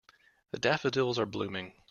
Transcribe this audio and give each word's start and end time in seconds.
The 0.49 0.57
daffodils 0.57 1.19
are 1.19 1.27
blooming. 1.27 1.73